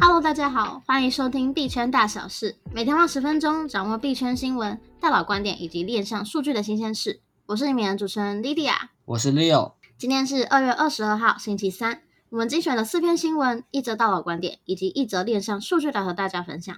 [0.00, 7.20] Hello，大家好，欢迎收听币圈大小事，每天花十分钟掌握币圈新闻、大佬观点以及链上数据的新鲜事。
[7.46, 9.72] 我是你们的主持人 Lydia，我是 Leo。
[9.98, 12.02] 今天是二月二十二号，星期三。
[12.30, 16.76] 我们精选了四篇新闻、一则大佬观点以及一则链上数据来和大家分享。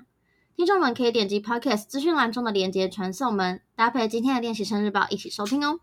[0.56, 5.80] 听众们可以点击 Podcast 资讯栏中的连接传送门，搭配今天的练习生日报一起收听哦。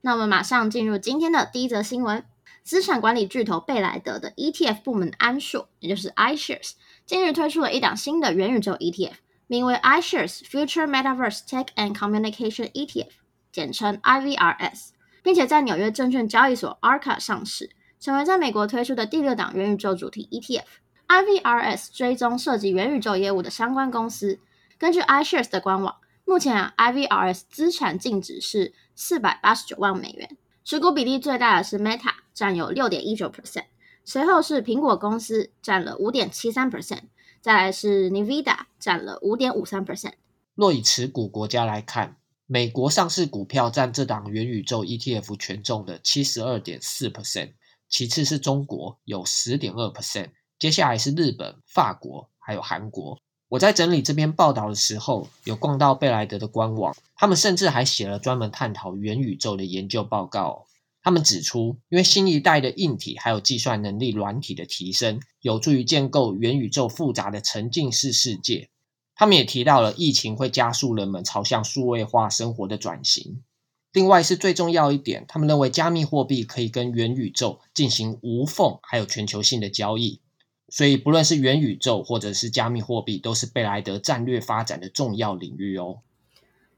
[0.00, 2.24] 那我们马上进入今天的第一则新闻。
[2.66, 6.72] 资产管理巨头贝莱德的 ETF 部门安硕，也就是 iShares，
[7.06, 9.12] 近日推出了一档新的元宇宙 ETF，
[9.46, 13.10] 名为 iShares Future Metaverse Tech and Communication ETF，
[13.52, 14.88] 简称 IVRS，
[15.22, 20.64] 并且在纽约证券交易所 ARKA 上市，成为在美国推出的第六档元宇宙主题 ETF。
[21.06, 24.40] IVRS 追踪涉及元宇宙业务的相关公司。
[24.76, 30.36] 根据 iShares 的官网，目前啊 IVRS 资产净值是四百八十九万美元。
[30.66, 33.66] 持股比例最大的是 Meta，占有六点一九 percent，
[34.04, 37.02] 随后是苹果公司占了五点七三 percent，
[37.40, 40.14] 再来是 Nvidia 占了五点五三 percent。
[40.56, 47.52] 若以持股国家来看，美国上市股票占这档元宇宙 ETF 权重的七十二点四 percent，
[47.88, 53.16] 其次是中国有十点二 percent，接下来是日本、法国还有韩国。
[53.48, 60.66] 我在整理这篇报道的时候，有逛到贝莱德的官网，他们甚至还写了专门探讨元宇宙的研究报告。
[61.00, 68.68] 他们指出，因为新一代的硬体还有计算能力软体的提升，有助于建构元宇宙复杂的沉浸式世界。
[69.14, 73.44] 他们也提到了疫情会加速人们朝向数位化生活的转型。
[73.92, 80.20] 另外是最重要一点，他们认为加密货币可以跟元宇宙进行无缝还有全球性的交易。
[80.68, 86.00] 所以，不论是元宇宙或者是加密货币，都是贝莱德战略发展的重要领域哦。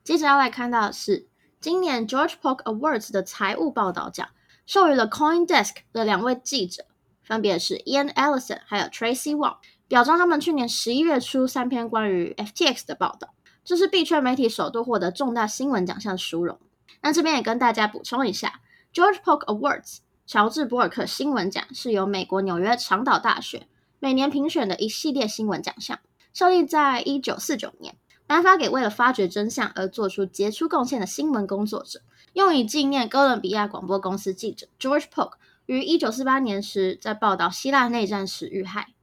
[0.05, 1.27] 接着要来看到的是，
[1.59, 4.29] 今年 George Polk Awards 的财务报道奖
[4.67, 6.85] 授予了 CoinDesk 的两位记者，
[7.23, 9.57] 分别是 Ian Ellison 还有 Tracy Wong，
[9.89, 13.35] 表彰他们去年十一月初三篇关于 FTX 的报道。
[13.65, 16.59] 这是币圈媒体首度获得重大新闻奖项的殊荣。
[17.01, 18.61] 那这边也跟大家补充一下
[18.93, 23.67] ，George Polk Awards 乔治博尔克新闻奖是由美国纽约长岛大学。
[24.01, 25.99] 每年评选的一系列新闻奖项，
[26.33, 32.03] 设立在一九四九年，颁发给为了发掘真相而做出杰出贡献的新闻工作者，
[32.35, 35.33] 用以纪念哥伦比亚广播公司记者 George Polk
[35.67, 38.95] 于一九四八年时在报道希腊内战时遇害。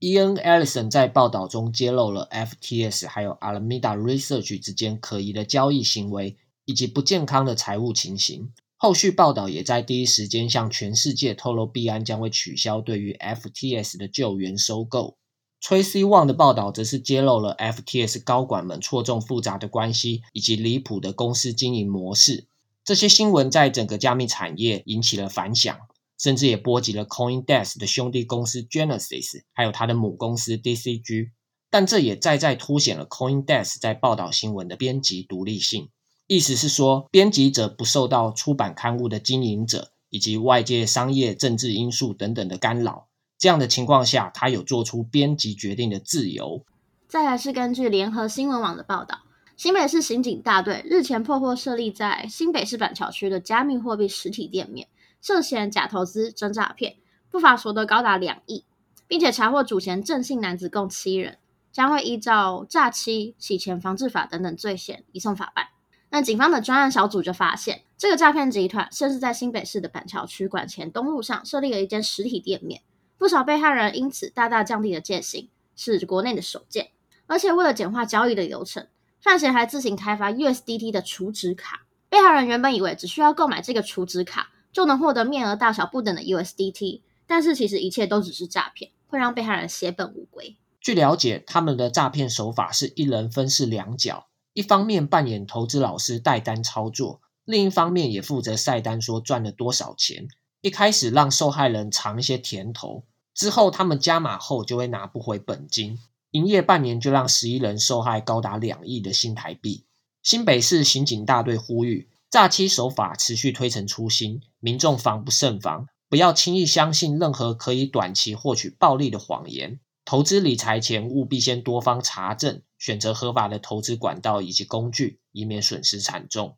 [0.00, 8.50] Ian Ellison 在报道中揭露了 FTS 还有 Alameda Research 之间可疑的交易行为以及不健康的财务情形。
[8.82, 15.18] 后续报道也在第一时间向全世界透露，币安将会取消对于 FTS 的救援收购。
[15.62, 22.46] Tracy Wong 的报道则是揭露了 FTS 高管们错综复杂的关系以及离谱的公司经营模式。
[22.82, 25.78] 这些新闻在整个加密产业引起了反响，
[26.18, 31.32] 甚至也波及了 CoinDesk 的兄弟公司 Genesis，还有它的母公司 DCG。
[31.68, 35.90] 但这也再再凸显了 CoinDesk 在报道新闻的编辑独立性。
[36.32, 43.08] 意思是说，编辑者不受到出版刊物的经营者以及外界商业、政治因素等等的干扰。
[43.36, 46.64] 这样的情况下，他有做出编辑决定的自由。
[47.08, 49.22] 再来是根据联合新闻网的报道，
[49.56, 54.86] 新北市刑警大队日前破获设立在新北市板桥区的加密货币实体店面，
[55.20, 56.94] 涉嫌假投资真诈骗，
[57.28, 58.64] 不法所得高达两亿，
[59.08, 61.38] 并且查获主嫌郑姓男子共七人，
[61.72, 65.66] 将会依照诈欺、洗钱防治法等等罪嫌移送法办。
[66.10, 72.82] 那警方的专案小组就发现，这个诈骗集团甚至在新北市的板桥区馆前东路上设立了一间实体店面，
[73.16, 76.90] 不少被害人因此大大降低了戒心，是国内的首见。
[77.26, 78.88] 而且为了简化交易的流程，
[79.20, 90.56] 犯嫌还自行开发 USDT 的储值卡，被害人原本以为只需要购买这个储值卡就能获得面额大小不等的 USDT，但是其实一切都只是诈骗，会让被害人血本无归。
[90.80, 94.26] 据了解，他们的诈骗手法是一人分饰两角。
[94.60, 100.28] 一方面扮演投资老师带单操作，另一方面也负责晒单说赚了多少钱。
[100.60, 105.98] 一开始让受害人尝一些甜头，之后他们加码后就会拿不回本金。
[106.32, 109.86] 营业半年就让十一人受害高达两亿的新台币。
[110.22, 119.80] 新北市刑警大队呼吁，诈欺手法持续推陈出新，民众防不胜防，不要轻易相信任何可以短期获取暴利的谎言。
[120.04, 122.60] 投资理财前务必先多方查证。
[122.80, 126.56] 选择合法的投资管道以及工具，以免损失惨重。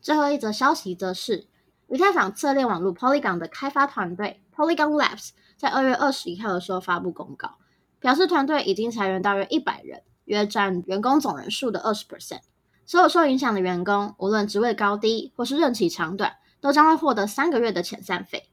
[0.00, 1.46] 最后一则消息则是，
[1.86, 5.28] 以太坊侧链网络 Polygon 的开发团队 Polygon Labs
[5.58, 7.58] 在二月二十一号的时候发布公告，
[8.00, 12.40] 表示团队已经裁员大约一百人，约占员工总人数的二十 percent。
[12.86, 18.48] 所有受影响的员工，无论职位高低或是任期长短，都将会获得三个月的遣散费。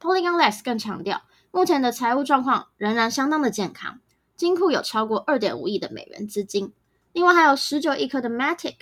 [0.00, 3.98] Polygon Labs 更强调，目前的财务状况仍然相当的健康，
[4.42, 6.72] 金库有超过二点五亿的美元资金，
[7.12, 8.74] 另外还有十九亿颗的 Matic，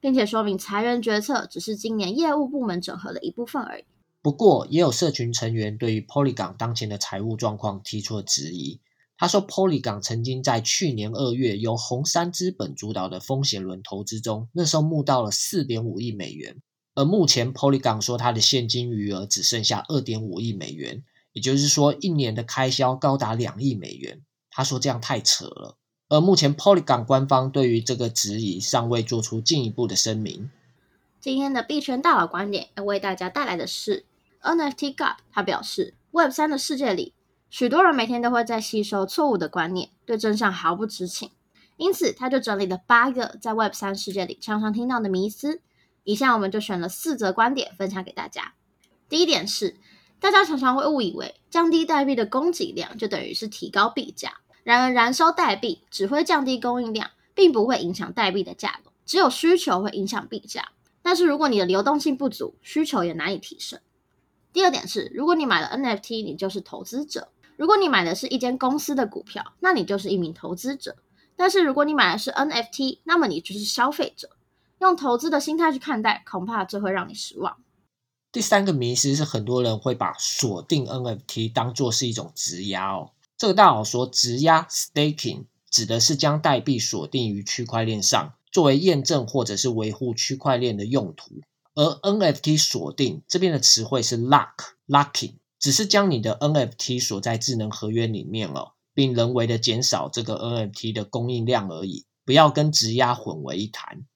[0.00, 3.84] 并且说明裁员决策只是今年业务部门整合的一部分而已。
[4.22, 8.80] 不过，也有社群成员对于 Polygon 当前的财务状况提出了质疑。
[9.18, 16.56] 他说，Polygon 曾经在去年二月由红杉资本主导的风险轮投资中，那时候募到了四点五亿美元，
[16.94, 21.04] 而目前 Polygon 说它的现金余额只剩下二点五亿美元，
[21.34, 24.22] 也就是说一年的开销高达两亿美元。
[24.52, 25.76] 他说这样太扯了。
[26.08, 30.50] 而目前 Polygon 官方对于这个质疑尚未做出进一步的声明。
[31.20, 34.04] 今天的币圈大佬观点要为大家带来的是
[34.42, 37.14] NFT God，他表示 Web 三的世界里。
[37.48, 41.30] 许多人每天都会在吸收错误的观念，对真相毫不知情。
[41.76, 45.60] 因此，他就整理了八个在 Web 三世界里常常听到的迷思。
[46.04, 48.54] 以下我们就选了四则观点分享给大家。
[49.08, 49.76] 第一点是，
[50.20, 54.41] 大家常常会误以为降低代币的供给量就等于是提高币价。
[54.62, 58.90] 然而，燃烧代币只会降低供应量，并不会影响代币的价格。
[59.04, 60.70] 只有需求会影响币价。
[61.02, 63.80] 但是，如果你的流动性不足，需求也难以提升。
[64.52, 67.28] 第二点是，如果你买了 NFT，你就是投资者。
[67.56, 70.92] 如果你买的是一间公司的股票，那你就是一名投资者；
[71.36, 74.30] 但是如果你买的是 NFT，那么你就是消费者。
[74.80, 77.56] 用投资的心态去看待，恐怕这会让你失望。
[78.32, 83.11] 第三个迷思是，很多人会把锁定 NFT 当作是一种质押哦。
[83.42, 91.40] 这个大佬说，质押 （staking） 指的是将代币锁定于区块链上，作为验证或者是维护区块链的用途。
[91.74, 95.32] 而 NFT 锁定这边的词汇是 lock（locking）。
[95.58, 104.06] 只是将你的 NFT 锁在智能合约里面了，并人为的减少这个 NFT 的供应量而已，不要跟质押混为一谈。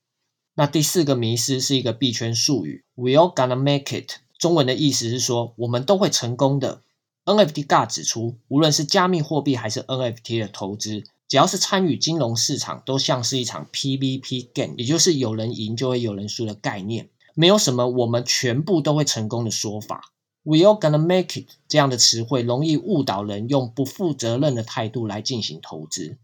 [0.54, 6.82] 那第四个迷思是一个币圈术语，We all gonna make it，中文的意思是说我们都会成功的。
[7.26, 20.12] NFT God 指出，无论是加密货币还是 NFT 的投资，只要是参与金融市场，都像是一场 PVP game，也就是有人赢就会有人输的概念，没有什么我们全部都会成功的说法。
[20.44, 26.16] We all gonna make it 这样的词汇容易误导人，用不负责任的态度来进行投资。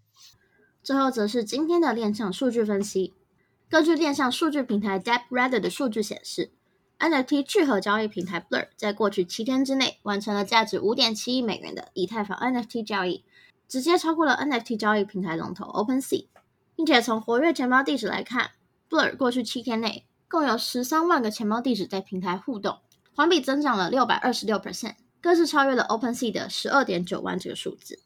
[0.84, 3.12] 最后则是今天的链上数据分析。
[3.68, 6.50] 根据链上数据平台 DeppRadar 的数据显示
[7.02, 13.24] ，NFT 聚合交易平台 Blur 在过去七天之内完成了价值五点七亿美元的以太坊 NFT 交易，
[13.66, 16.26] 直接超过了 NFT 交易平台龙头 OpenSea，
[16.76, 18.52] 并且从活跃钱包地址来看
[18.88, 22.78] ，Blur 过去七天内共有十三万个钱包地址在平台互动。
[23.14, 27.98] 环比增长了六百二十六 percent，更是超越了 OpenSea 的十二点九万这个数字。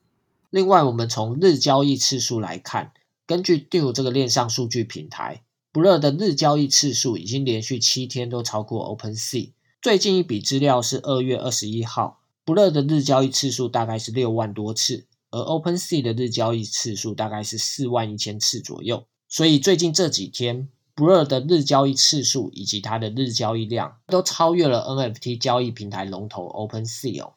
[0.50, 2.92] 另外，我们从日交易次数来看，
[3.26, 5.42] 根据 Dune 这个链上数据平台
[5.76, 9.52] ，Blur 的日交易次数已经连续七天都超过 OpenSea。
[9.82, 19.04] 最近一笔资料是二月二十一号，Blur 的日交易次数大概是六万多次，而 OpenSea 的日交易次数大概是四万一千次左右。
[19.28, 27.22] 所以最近这几天，Blur 的日交易次数以及它的日交易量都超越了 NFT 交易平台龙头 OpenSea。
[27.22, 27.34] 哦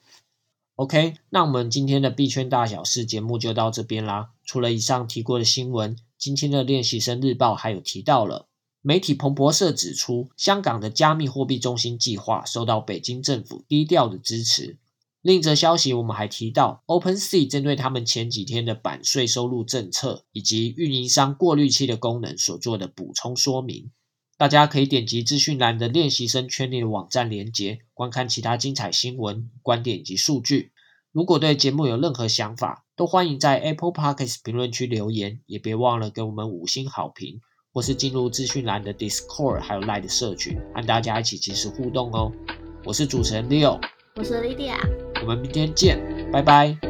[0.76, 4.30] OK，那我们今天的币圈大小事节目就到这边啦。
[4.46, 8.50] 除了以上提过的新闻，今天的练习生日报还有提到了
[8.82, 14.78] 媒体彭博社指出，香港的加密货币中心计划受到北京政府低调的支持。
[15.22, 23.92] 另一则消息，我们还提到，OpenSea 针对他们前几天的版税收入政策以及运营商过滤器的功能所做的补充说明。
[24.38, 30.72] 大家可以点击资讯栏的练习生圈内的网站连接，观看其他精彩新闻、观点以及数据。
[31.12, 37.42] 如果对节目有任何想法，都欢迎在 Apple Podcast 评论区留言，也别忘了给我们五星好评，
[37.74, 42.32] 或是进入资讯栏的 Discord 还有 Line 的社群，和大家一起及时互动哦。
[42.86, 43.80] 我是主持人 Leo，
[44.18, 44.78] 我是 Lydia。
[45.22, 46.00] 我们明天见，
[46.32, 46.89] 拜拜。